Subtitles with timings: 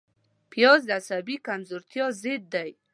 [0.51, 2.71] پیاز د عصبي کمزورتیا ضد دی